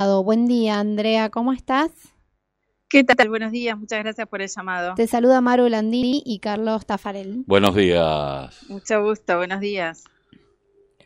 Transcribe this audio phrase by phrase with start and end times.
[0.00, 1.90] Buen día, Andrea, ¿cómo estás?
[2.88, 3.30] ¿Qué tal?
[3.30, 4.94] Buenos días, muchas gracias por el llamado.
[4.94, 7.42] Te saluda Maru Landini y Carlos Tafarel.
[7.48, 8.64] Buenos días.
[8.68, 10.04] Mucho gusto, buenos días.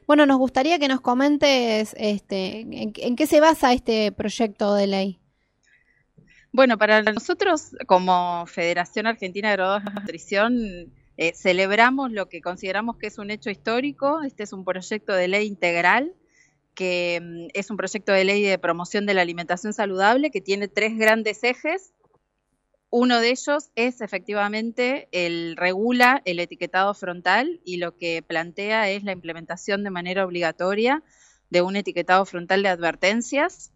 [0.07, 4.87] Bueno, nos gustaría que nos comentes este, en, en qué se basa este proyecto de
[4.87, 5.21] ley.
[6.53, 12.99] Bueno, para nosotros como Federación Argentina de Graduados de Nutrición eh, celebramos lo que consideramos
[12.99, 14.21] que es un hecho histórico.
[14.23, 16.13] Este es un proyecto de ley integral
[16.75, 20.69] que mm, es un proyecto de ley de promoción de la alimentación saludable que tiene
[20.69, 21.93] tres grandes ejes.
[22.91, 29.03] Uno de ellos es efectivamente el regula el etiquetado frontal y lo que plantea es
[29.03, 31.03] la implementación de manera obligatoria
[31.49, 33.73] de un etiquetado frontal de advertencias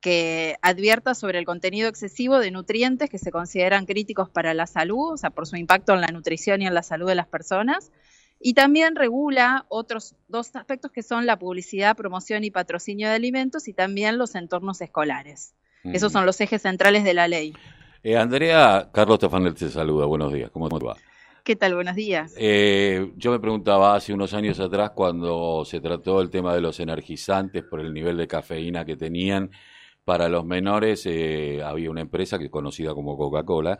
[0.00, 5.14] que advierta sobre el contenido excesivo de nutrientes que se consideran críticos para la salud,
[5.14, 7.90] o sea, por su impacto en la nutrición y en la salud de las personas,
[8.40, 13.68] y también regula otros dos aspectos que son la publicidad, promoción y patrocinio de alimentos
[13.68, 15.54] y también los entornos escolares.
[15.84, 17.54] Esos son los ejes centrales de la ley.
[18.02, 20.04] Eh, Andrea, Carlos Tafanel te saluda.
[20.06, 20.50] Buenos días.
[20.50, 20.96] ¿Cómo te va?
[21.44, 21.76] ¿Qué tal?
[21.76, 22.34] Buenos días.
[22.36, 26.80] Eh, yo me preguntaba hace unos años atrás cuando se trató el tema de los
[26.80, 29.52] energizantes por el nivel de cafeína que tenían
[30.06, 33.76] para los menores eh, había una empresa que conocida como Coca-Cola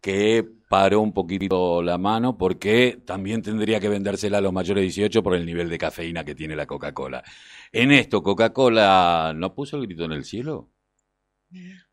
[0.00, 4.86] que paró un poquito la mano porque también tendría que vendérsela a los mayores de
[4.86, 7.22] 18 por el nivel de cafeína que tiene la Coca-Cola.
[7.72, 10.70] En esto, ¿Coca-Cola no puso el grito en el cielo?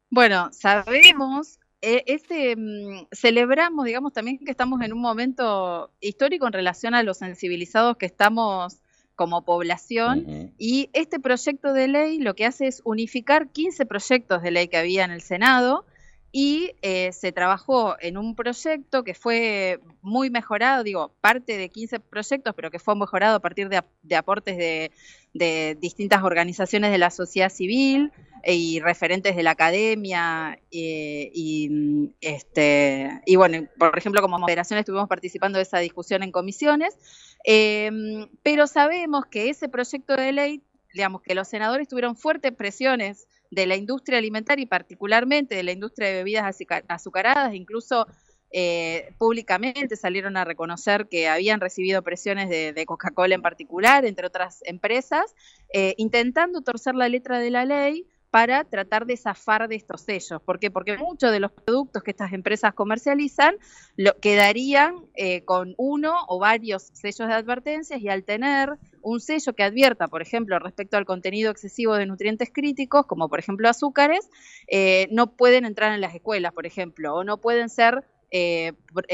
[0.10, 6.54] Bueno, sabemos, eh, este, mm, celebramos, digamos, también que estamos en un momento histórico en
[6.54, 8.83] relación a los sensibilizados que estamos
[9.16, 14.52] como población y este proyecto de ley lo que hace es unificar 15 proyectos de
[14.52, 15.86] ley que había en el Senado
[16.34, 22.02] y eh, se trabajó en un proyecto que fue muy mejorado, digo, parte de 15
[22.02, 24.92] proyectos, pero que fue mejorado a partir de, aportes de,
[25.34, 28.12] de, distintas organizaciones de la sociedad civil
[28.46, 35.08] y referentes de la academia eh, y, este, y bueno, por ejemplo, como moderación estuvimos
[35.08, 36.98] participando de esa discusión en comisiones
[37.44, 43.28] Em, pero sabemos que ese proyecto de ley, digamos que los senadores tuvieron fuertes presiones
[43.54, 48.08] de la industria alimentaria y particularmente de la industria de bebidas azucaradas, incluso
[48.56, 54.60] eh, públicamente salieron a reconocer que habían recibido presiones de, Coca-Cola en particular, entre otras
[54.66, 55.34] empresas,
[55.74, 60.42] eh, intentando torcer la letra de la ley para tratar de zafar de estos sellos.
[60.42, 60.72] ¿Por qué?
[60.72, 63.58] Porque muchos de los productos que estas empresas comercializan
[63.96, 69.54] lo, quedarían eh, con uno o varios sellos de advertencias y al tener un sello
[69.54, 74.28] que advierta, por ejemplo, respecto al contenido excesivo de nutrientes críticos, como por ejemplo azúcares,
[74.68, 78.74] eh, no pueden entrar en las escuelas, por ejemplo, o no pueden ser eh,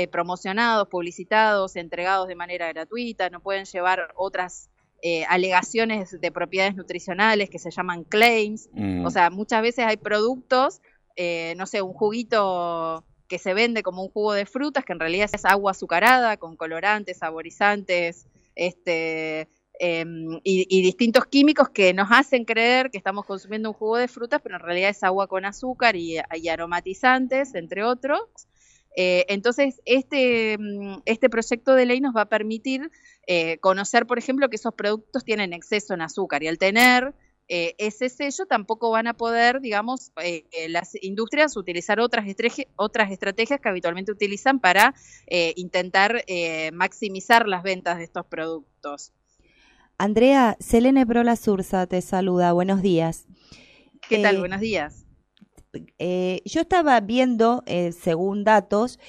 [0.10, 4.70] promocionados, publicitados, entregados de manera gratuita, no pueden llevar otras
[5.02, 8.70] eh, alegaciones de propiedades nutricionales que se llaman claims.
[8.74, 9.06] Mm.
[9.06, 10.82] O sea, muchas veces hay productos,
[11.16, 15.00] eh, no sé, un juguito que se vende como un jugo de frutas, que en
[15.00, 19.48] realidad es agua azucarada con colorantes, saborizantes, este,
[19.80, 24.42] em, y, distintos químicos que nos hacen creer que estamos consumiendo un jugo de frutas,
[24.44, 26.18] pero en realidad es agua con azúcar y,
[26.50, 28.20] aromatizantes, entre otros.
[29.02, 32.92] Eh, entonces, este, mm, este proyecto de ley nos va a permitir
[33.28, 37.14] eh, conocer, por ejemplo, que esos productos tienen exceso en azúcar y al tener
[37.48, 42.26] eh, ese sello tampoco van a poder, digamos, eh, las industrias utilizar otras,
[42.76, 44.94] otras estrategias que habitualmente utilizan para
[45.56, 46.22] intentar
[46.74, 49.14] maximizar las ventas de estos productos.
[49.98, 53.28] Andrea, Selene Prola Sursa te saluda, buenos días.
[54.10, 54.40] ¿Qué tal?
[54.40, 55.06] Buenos días.
[55.74, 59.00] Yo estaba viendo, según datos,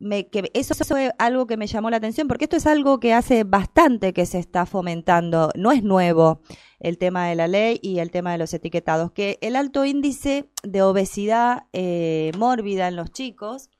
[0.00, 3.44] que eso fue algo que me llamó la atención, porque esto es algo que hace
[3.44, 6.40] bastante que se está fomentando, no es nuevo
[6.78, 10.48] el tema de la ley y el tema de los etiquetados, que el alto índice
[10.62, 13.70] de obesidad eh, mórbida en los chicos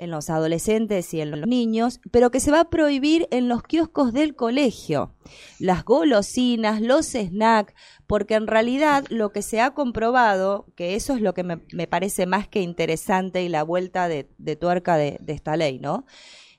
[0.00, 3.62] en los adolescentes y en los niños, pero que se va a prohibir en los
[3.62, 5.14] kioscos del colegio.
[5.58, 7.74] Las golosinas, los snacks,
[8.06, 12.24] porque en realidad lo que se ha comprobado, que eso es lo que me, parece
[12.24, 14.24] más que interesante y la vuelta de,
[14.56, 16.06] tuerca de, esta ley, ¿no?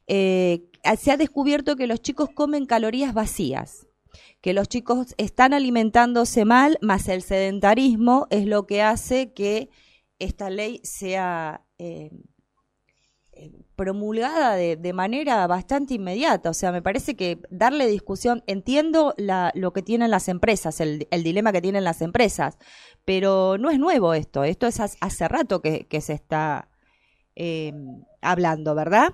[0.06, 0.69] Eh,
[1.00, 3.88] se ha descubierto que los chicos comen calorías vacías
[4.42, 9.69] que los chicos están alimentándose mal, más el sedentarismo es lo que hace que
[10.18, 12.10] esta ley sea eh,
[13.76, 16.50] promulgada de, manera bastante inmediata.
[16.50, 19.14] O sea, me parece que darle discusión, entiendo
[19.54, 22.58] lo que tienen las empresas, el, dilema que tienen las empresas,
[23.06, 26.70] pero no es nuevo esto, esto es hace rato que, se está
[27.36, 29.14] em, hablando, ¿verdad?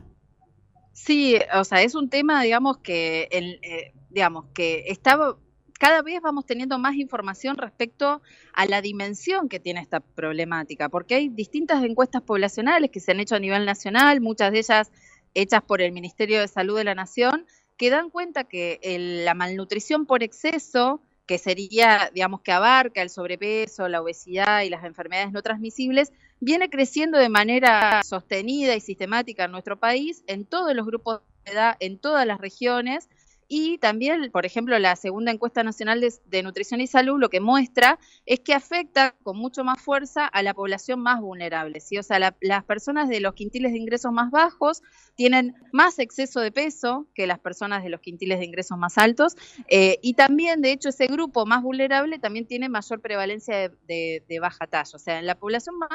[0.94, 5.38] Sí, o sea, es un tema, digamos, que, el, eh, digamos, que estaba
[5.78, 8.22] cada vez vamos teniendo más información respecto
[8.54, 13.20] a la dimensión que tiene esta problemática, porque hay distintas encuestas poblacionales que se han
[13.20, 14.92] hecho a nivel nacional, muchas de ellas
[15.34, 17.46] hechas por el Ministerio de Salud de la Nación,
[17.78, 18.80] que dan cuenta que
[19.24, 24.84] la malnutrición por exceso, que sería, digamos, que abarca el sobrepeso, la obesidad y las
[24.84, 30.74] enfermedades no transmisibles, viene creciendo de manera sostenida y sistemática en nuestro país, en todos
[30.74, 33.10] los grupos de edad, en todas las regiones,
[33.48, 37.98] y también, por ejemplo, la segunda encuesta nacional de, nutrición y salud lo que muestra
[38.26, 41.80] es que afecta con mucho más fuerza a la población más vulnerable.
[41.98, 44.82] O sea, las personas de los quintiles de ingresos más bajos
[45.16, 49.36] tienen más exceso de peso que las personas de los quintiles de ingresos más altos.
[49.70, 54.68] Eh, y también, de hecho, ese grupo más vulnerable también tiene mayor prevalencia de, baja
[54.68, 54.92] talla.
[54.94, 55.90] O sea, la población más,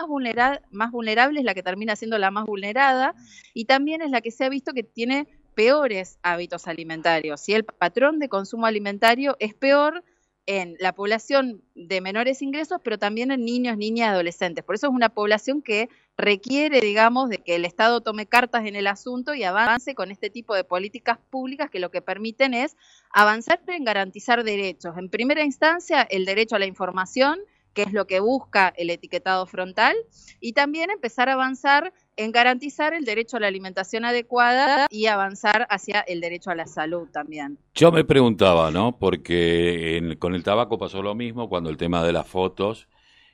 [0.70, 3.14] más vulnerable es la que termina siendo la más vulnerada
[3.52, 7.40] y también es la que se ha visto que tiene peores hábitos alimentarios.
[7.40, 10.04] Si el patrón de consumo alimentario es peor
[10.46, 14.64] en la población de menores ingresos, pero también en niños, niñas y adolescentes.
[14.64, 18.74] Por eso es una población que requiere, digamos, de que el Estado tome cartas en
[18.74, 22.76] el asunto y avance con este tipo de políticas públicas que lo que permiten es
[23.10, 24.96] avanzar en garantizar derechos.
[24.98, 27.38] En primera instancia, el derecho a la información,
[27.72, 29.94] que es lo que busca el etiquetado frontal,
[30.40, 35.66] y también empezar a avanzar en garantizar el derecho a la alimentación adecuada y avanzar
[35.70, 37.58] hacia el derecho a la salud también.
[37.74, 38.98] Yo me preguntaba, ¿no?
[38.98, 42.88] Porque con el tabaco pasó lo mismo cuando el tema de las fotos,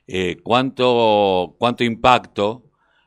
[0.07, 2.63] eh, ¿cuánto, ¿cuánto impacto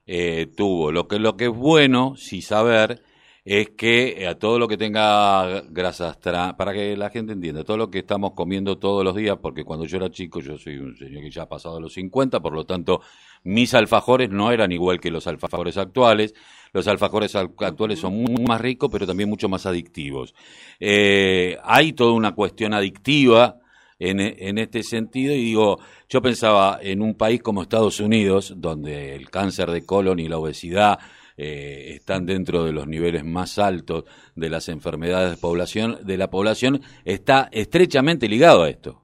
[0.07, 0.93] eh, tuvo?
[0.93, 3.03] Lo que, lo que es bueno, sí saber,
[3.45, 7.91] es que a todo lo que tenga grasas para que la gente entienda, todo lo
[7.91, 11.23] que estamos comiendo todos los días, porque cuando yo era chico, yo soy un señor
[11.23, 13.01] que ya ha pasado los 50, por lo tanto,
[13.43, 16.35] mis alfajores no eran igual que los alfajores actuales.
[16.73, 20.35] Los alfajores actuales son muy más ricos, pero también mucho más adictivos.
[20.79, 23.57] Eh, hay toda una cuestión adictiva
[23.99, 25.79] en, en, este sentido y digo,
[26.09, 30.39] yo pensaba en un país como Estados Unidos, donde el cáncer de colon y la
[30.39, 30.99] obesidad
[31.37, 36.31] eh, están dentro de los niveles más altos de las enfermedades de, población, de la
[36.31, 39.03] población, está estrechamente ligado a esto.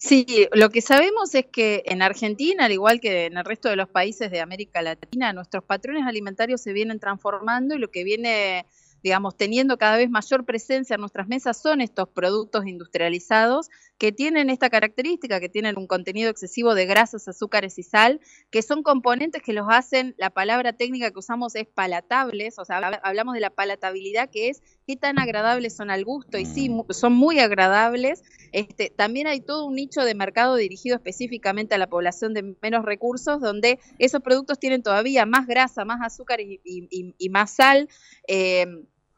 [0.00, 3.74] Sí, lo que sabemos es que en Argentina, al igual que en el resto de
[3.74, 8.64] los países de América Latina, nuestros patrones alimentarios se vienen transformando y lo que viene
[9.02, 13.68] digamos, teniendo cada vez mayor presencia en nuestras mesas son estos productos industrializados
[13.98, 18.62] que tienen esta característica, que tienen un contenido excesivo de grasas, azúcares y sal, que
[18.62, 23.34] son componentes que los hacen, la palabra técnica que usamos es palatables, o sea, hablamos
[23.34, 26.86] de la palatabilidad, que es qué tan agradables son al gusto, y sí, mm.
[26.92, 28.22] son muy agradables.
[28.52, 32.86] Este, también hay todo un nicho de mercado dirigido específicamente a la población de menos
[32.86, 37.90] recursos, donde esos productos tienen todavía más grasa, más azúcar y, más sal.
[38.28, 38.64] Eh,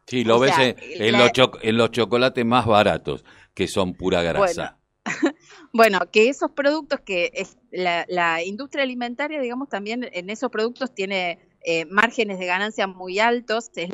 [0.09, 1.31] sí, lo ves en, los
[1.63, 3.25] en los chocolates más baratos
[3.55, 4.77] que son pura grasa.
[5.73, 11.39] Bueno, que esos productos que es la, industria alimentaria, digamos, también en esos productos tiene
[11.65, 13.71] eh, márgenes de ganancia muy altos.
[13.77, 13.91] Es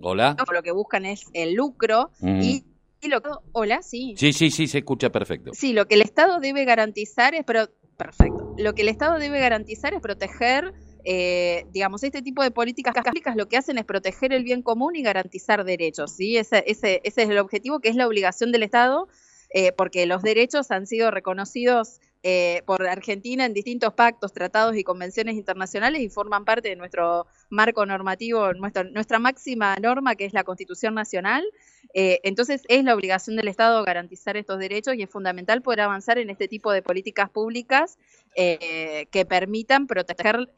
[0.00, 0.36] Hola.
[0.52, 2.40] Lo que buscan es el lucro mm.
[2.40, 2.64] y,
[3.08, 4.14] lo que, hola, sí.
[4.16, 5.52] Sí, sí, sí, se escucha perfecto.
[5.54, 8.54] Sí, lo que el Estado debe garantizar es, pero perfecto.
[8.58, 10.74] Lo que el Estado debe garantizar es proteger
[11.04, 14.94] eh, digamos, este tipo de políticas públicas lo que hacen es proteger el bien común
[14.94, 16.36] y garantizar derechos, ¿sí?
[16.36, 19.08] Ese, ese, ese es el objetivo, que es la obligación del Estado,
[19.50, 24.82] eh, porque los derechos han sido reconocidos eh, por Argentina en distintos pactos, tratados y
[24.82, 30.32] convenciones internacionales y forman parte de nuestro marco normativo, nuestra, nuestra máxima norma que es
[30.32, 31.44] la Constitución Nacional.
[31.94, 36.18] Eh, entonces es la obligación del Estado garantizar estos derechos y es fundamental poder avanzar
[36.18, 37.98] en este tipo de políticas públicas
[38.34, 40.48] eh, que permitan proteger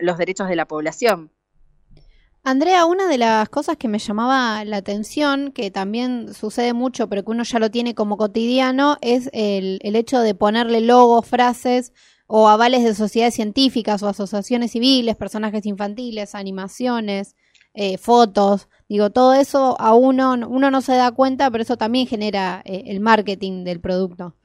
[0.00, 1.30] los derechos de la población.
[2.48, 7.24] Andrea, una de las cosas que me llamaba la atención, que también sucede mucho, pero
[7.24, 11.92] que uno ya lo tiene como cotidiano, es el, hecho de ponerle logos, frases
[12.28, 17.34] o avales de sociedades científicas o asociaciones civiles, personajes infantiles, animaciones,
[17.74, 18.68] eh, fotos.
[18.88, 22.84] Digo, todo eso a uno, uno no se da cuenta, pero eso también genera eh,
[22.86, 24.36] el marketing del producto.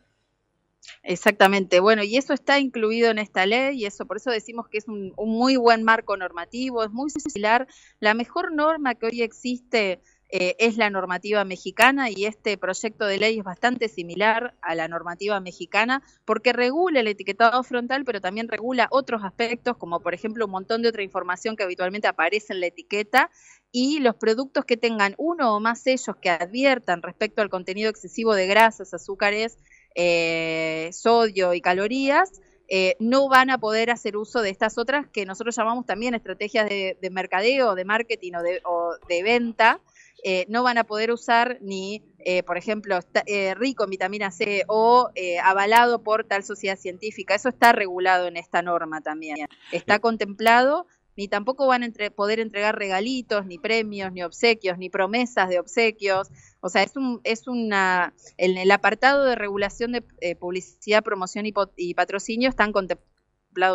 [1.03, 4.77] Exactamente, bueno, y eso está incluido en esta ley y eso por eso decimos que
[4.77, 7.67] es un, muy buen marco normativo, es muy similar.
[7.99, 13.17] La mejor norma que hoy existe eh, es la normativa mexicana y este proyecto de
[13.17, 18.47] ley es bastante similar a la normativa mexicana porque regula el etiquetado frontal, pero también
[18.47, 22.61] regula otros aspectos, como por ejemplo un montón de otra información que habitualmente aparece en
[22.61, 23.29] la etiqueta
[23.71, 28.35] y los productos que tengan uno o más sellos que adviertan respecto al contenido excesivo
[28.35, 29.57] de grasas, azúcares,
[29.95, 32.41] eh, sodio y calorías,
[32.73, 36.69] eh, no van a poder hacer uso de estas otras que nosotros llamamos también estrategias
[36.69, 38.31] de, mercadeo, de marketing
[38.63, 39.81] o de, venta,
[40.23, 44.63] eh, no van a poder usar ni, eh, por ejemplo, eh, rico en vitamina C
[44.67, 45.09] o
[45.43, 47.35] avalado por tal sociedad científica.
[47.35, 49.47] Eso está regulado en esta norma también.
[49.73, 55.49] Está contemplado ni tampoco van a poder entregar regalitos, ni premios, ni obsequios, ni promesas
[55.49, 56.29] de obsequios.
[56.61, 61.93] O sea, es un, es una, en el apartado de regulación de publicidad, promoción y,
[61.93, 63.11] patrocinio están contemplados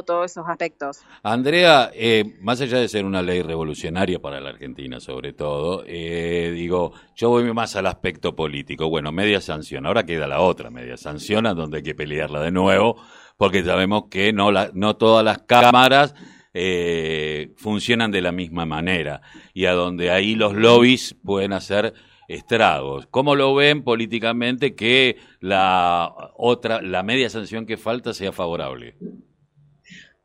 [0.07, 1.01] todos esos aspectos.
[1.23, 6.51] Andrea, eh, más allá de ser una ley revolucionaria para la Argentina, sobre todo, eh,
[6.55, 8.89] digo, yo voy más al aspecto político.
[8.89, 12.53] Bueno, media sanción, ahora queda la otra media sanción, a donde hay que pelearla de
[12.53, 12.97] nuevo,
[13.37, 16.15] porque sabemos que no, la, no todas las cámaras
[16.59, 19.21] eh, funcionan de la misma manera
[19.53, 21.93] y a donde ahí los lobbies pueden hacer
[22.29, 23.07] estragos.
[23.11, 28.97] ¿Cómo lo ven políticamente que la otra, la media sanción que falta sea favorable?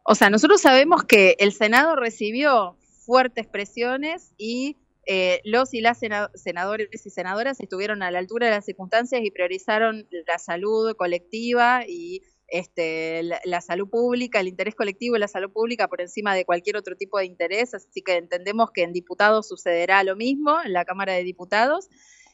[0.03, 5.99] O sea, nosotros sabemos que el Senado recibió fuertes presiones y eh, los y las
[6.35, 11.83] senadores y senadoras estuvieron a la altura de las circunstancias y priorizaron la salud colectiva
[11.87, 16.45] y este, la, salud pública, el interés colectivo y la salud pública por encima de
[16.45, 17.73] cualquier otro tipo de interés.
[17.73, 21.89] Así que entendemos que en diputados sucederá lo mismo, en la Cámara de Diputados.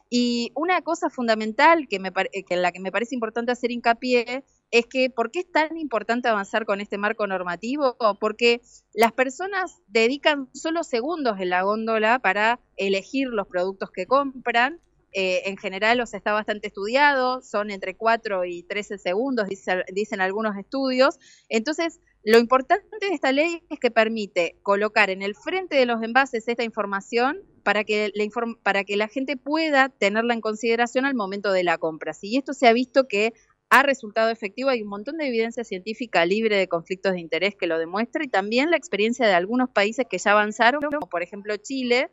[0.09, 4.43] Y una cosa fundamental que, me, que en la que me parece importante hacer hincapié
[4.71, 7.97] es que ¿por qué es tan importante avanzar con este marco normativo?
[8.19, 8.61] Porque
[8.93, 14.79] las personas dedican solo segundos en la góndola para elegir los productos que compran.
[15.13, 19.47] Eh, en general, los está bastante estudiado, son entre 4 y 13 segundos,
[19.93, 21.17] dicen algunos estudios.
[21.49, 26.03] Entonces, lo importante de esta ley es que permite colocar en el frente de los
[26.03, 31.77] envases esta información para que, la gente pueda tenerla en consideración al momento de la
[31.77, 32.13] compra.
[32.13, 33.33] Si esto se ha visto que
[33.69, 34.69] ha resultado efectivo.
[34.69, 38.27] Hay un montón de evidencia científica libre de conflictos de interés que lo demuestra y
[38.27, 42.09] también la experiencia de algunos países que ya avanzaron, como por ejemplo Chile,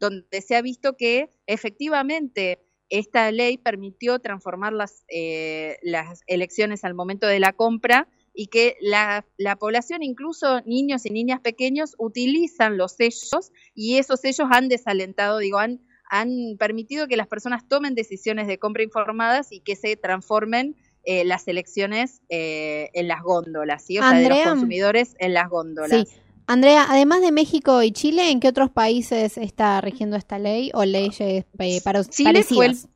[0.00, 6.94] donde se ha visto que efectivamente esta ley permitió transformar las, eh, las elecciones al
[6.94, 12.78] momento de la compra y que la, la, población, incluso niños y niñas pequeños, utilizan
[12.78, 17.94] los sellos y esos sellos han desalentado, digo, han, han permitido que las personas tomen
[17.94, 20.76] decisiones de compra informadas y que se transformen
[21.10, 23.98] eh, las elecciones eh, en las góndolas, ¿sí?
[23.98, 26.06] o sea, de los consumidores en las góndolas.
[26.06, 26.14] Sí.
[26.46, 30.84] Andrea, además de México y Chile, ¿en qué otros países está rigiendo esta ley o
[30.84, 31.46] leyes eh,
[31.82, 32.88] para Chile parecidas?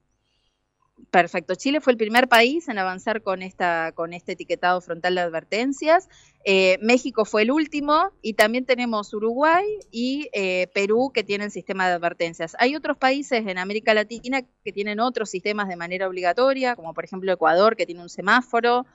[1.12, 1.54] Perfecto.
[1.56, 6.08] Chile fue el primer país en avanzar con esta con este etiquetado frontal de advertencias.
[6.46, 11.86] Eh, México fue el último y también tenemos Uruguay y eh, Perú que tienen sistema
[11.86, 12.56] de advertencias.
[12.58, 17.04] Hay otros países en América Latina que tienen otros sistemas de manera obligatoria, como por
[17.04, 18.86] ejemplo Ecuador que tiene un semáforo.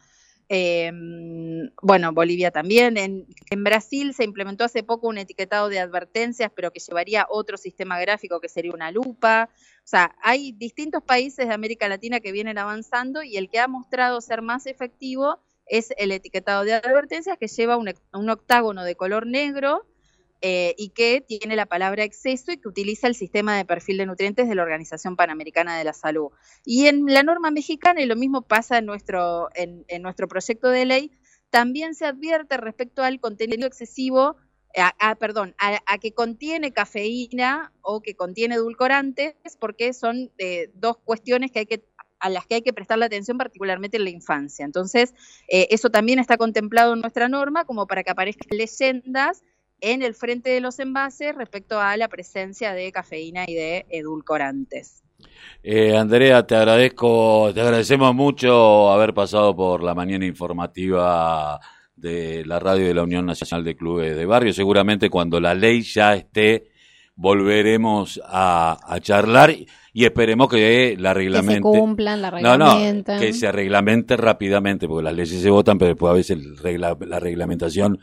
[0.50, 0.92] Eh,
[1.82, 2.98] bueno, Bolivia también.
[2.98, 7.58] En, en, Brasil se implementó hace poco un etiquetado de advertencias, pero que llevaría otro
[7.58, 9.50] sistema gráfico que sería una lupa.
[9.84, 13.68] O sea, hay distintos países de América Latina que vienen avanzando y el que ha
[13.68, 18.96] mostrado ser más efectivo es el etiquetado de advertencias que lleva un, un octágono de
[18.96, 19.86] color negro
[20.42, 24.06] eh, y que tiene la palabra exceso y que utiliza el sistema de perfil de
[24.06, 26.30] nutrientes de la Organización Panamericana de la Salud.
[26.64, 30.86] Y en la norma mexicana, y lo mismo pasa en nuestro, en, nuestro proyecto de
[30.86, 31.12] ley,
[31.50, 34.36] también se advierte respecto al contenido excesivo,
[34.76, 41.52] a, perdón, a, que contiene cafeína o que contiene edulcorantes, porque son eh, dos cuestiones
[41.52, 41.84] que hay que
[42.20, 44.66] a las que hay que prestarle atención particularmente en la infancia.
[44.66, 45.14] Entonces,
[45.48, 49.44] eh, eso también está contemplado en nuestra norma como para que aparezcan leyendas
[49.82, 55.04] en el frente de los envases respecto a la presencia de cafeína y de edulcorantes.
[55.64, 61.60] Eh, Andrea, te agradezco, te agradecemos mucho haber pasado por la mañana informativa
[61.96, 64.54] de la radio de la Unión Nacional de Clubes de Barrio.
[64.54, 66.70] Seguramente cuando la ley ya esté,
[67.16, 69.56] volveremos a, charlar
[69.92, 71.56] y esperemos que la reglamente.
[71.56, 73.16] Que se cumplan, la reglamenten.
[73.16, 77.20] No, que se reglamente rápidamente, porque las leyes se votan, pero después a veces la
[77.20, 78.00] reglamentación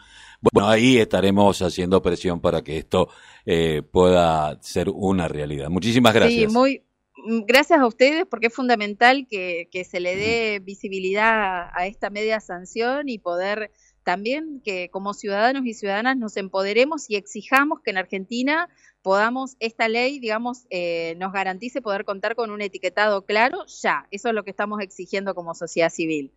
[0.52, 3.08] bueno, ahí estaremos haciendo presión para que esto
[3.46, 5.68] eh, pueda ser una realidad.
[5.70, 6.52] Muchísimas gracias.
[6.52, 6.82] Sí, muy,
[7.26, 12.10] mm, gracias a ustedes porque es fundamental que, que, se le dé visibilidad a esta
[12.10, 13.70] media sanción y poder
[14.02, 18.68] también que como ciudadanos y ciudadanas nos empoderemos y exijamos que en Argentina
[19.02, 24.06] podamos, esta ley, digamos, eh, nos garantice poder contar con un etiquetado claro ya.
[24.10, 26.32] Eso es lo que estamos exigiendo como sociedad civil.